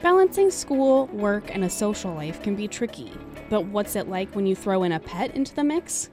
[0.00, 3.10] Balancing school, work, and a social life can be tricky,
[3.50, 6.08] but what's it like when you throw in a pet into the mix?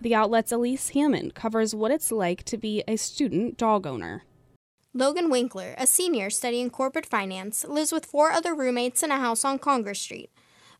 [0.00, 4.24] The outlet's Elise Hammond covers what it's like to be a student dog owner.
[4.92, 9.44] Logan Winkler, a senior studying corporate finance, lives with four other roommates in a house
[9.44, 10.30] on Congress Street,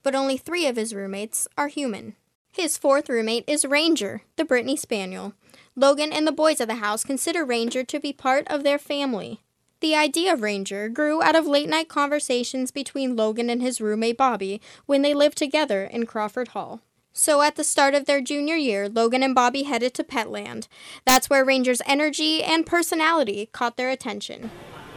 [0.03, 2.17] but only three of his roommates are human.
[2.53, 5.35] His fourth roommate is Ranger, the Brittany Spaniel.
[5.77, 9.41] Logan and the boys of the house consider Ranger to be part of their family.
[9.81, 14.17] The idea of Ranger grew out of late night conversations between Logan and his roommate
[14.17, 16.81] Bobby when they lived together in Crawford Hall.
[17.13, 20.67] So at the start of their junior year, Logan and Bobby headed to Petland.
[21.05, 24.51] That's where Ranger's energy and personality caught their attention.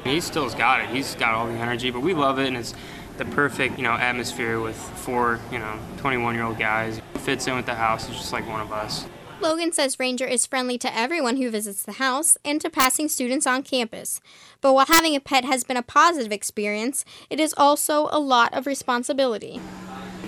[0.04, 0.90] He still's got it.
[0.90, 2.74] He's got all the energy, but we love it, and it's
[3.18, 7.00] the perfect, you know, atmosphere with four, you know, 21-year-old guys.
[7.20, 8.10] fits in with the house.
[8.10, 9.06] It's just like one of us.
[9.42, 13.48] Logan says Ranger is friendly to everyone who visits the house and to passing students
[13.48, 14.22] on campus.
[14.62, 18.54] But while having a pet has been a positive experience, it is also a lot
[18.54, 19.60] of responsibility.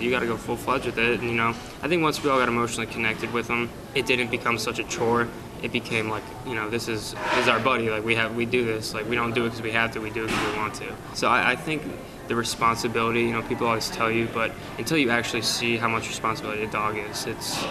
[0.00, 2.28] You got to go full fledged with it, and you know, I think once we
[2.28, 5.28] all got emotionally connected with him, it didn't become such a chore.
[5.62, 7.90] It became like, you know, this is is our buddy.
[7.90, 8.94] Like we have, we do this.
[8.94, 10.00] Like we don't do it because we have to.
[10.00, 10.92] We do it because we want to.
[11.14, 11.84] So I, I think
[12.26, 16.08] the responsibility, you know, people always tell you, but until you actually see how much
[16.08, 17.64] responsibility a dog is, it's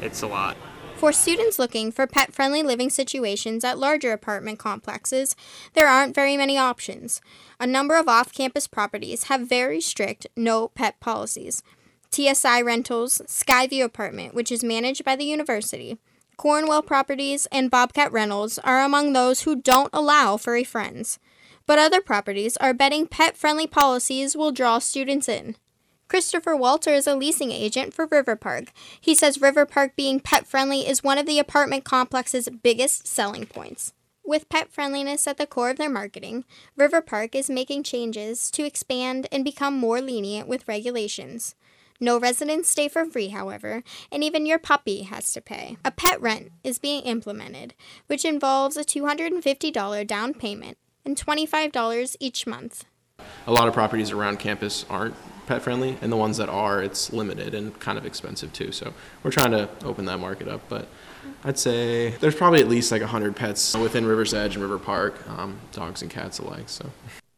[0.00, 0.56] it's a lot.
[1.02, 5.34] For students looking for pet friendly living situations at larger apartment complexes,
[5.74, 7.20] there aren't very many options.
[7.58, 11.64] A number of off campus properties have very strict no pet policies.
[12.12, 15.98] TSI Rentals, Skyview Apartment, which is managed by the university,
[16.36, 21.18] Cornwell Properties, and Bobcat Rentals are among those who don't allow furry friends.
[21.66, 25.56] But other properties are betting pet friendly policies will draw students in.
[26.12, 28.64] Christopher Walter is a leasing agent for River Park.
[29.00, 33.46] He says River Park being pet friendly is one of the apartment complex's biggest selling
[33.46, 33.94] points.
[34.22, 36.44] With pet friendliness at the core of their marketing,
[36.76, 41.54] River Park is making changes to expand and become more lenient with regulations.
[41.98, 45.78] No residents stay for free, however, and even your puppy has to pay.
[45.82, 47.72] A pet rent is being implemented,
[48.06, 52.84] which involves a $250 down payment and $25 each month.
[53.46, 55.14] A lot of properties around campus aren't
[55.46, 58.72] pet friendly, and the ones that are, it's limited and kind of expensive too.
[58.72, 58.92] So
[59.22, 60.88] we're trying to open that market up, but
[61.44, 65.28] I'd say there's probably at least like 100 pets within River's Edge and River Park,
[65.28, 66.68] um, dogs and cats alike.
[66.68, 66.90] So.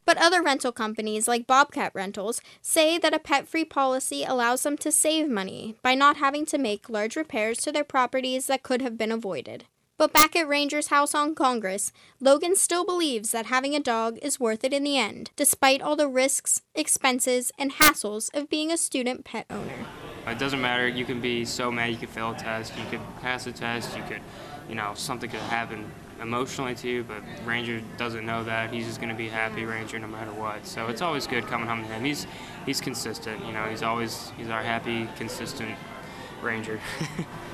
[0.06, 4.76] But other rental companies like Bobcat Rentals say that a pet free policy allows them
[4.78, 8.82] to save money by not having to make large repairs to their properties that could
[8.82, 9.64] have been avoided.
[9.97, 14.41] But back at Ranger's house on Congress, Logan still believes that having a dog is
[14.41, 18.77] worth it in the end, despite all the risks, expenses, and hassles of being a
[18.77, 19.87] student pet owner.
[20.27, 20.88] It doesn't matter.
[20.88, 23.97] You can be so mad you could fail a test, you could pass a test,
[23.97, 24.21] you could,
[24.69, 25.88] you know, something could happen
[26.21, 28.72] emotionally to you, but Ranger doesn't know that.
[28.72, 30.66] He's just going to be happy Ranger no matter what.
[30.66, 32.05] So it's always good coming home to him.
[32.05, 32.26] He's
[32.66, 33.65] he's consistent, you know.
[33.66, 35.76] He's always he's our happy, consistent
[36.43, 36.81] Ranger.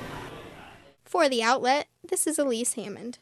[1.11, 3.19] For the outlet, this is Elise Hammond.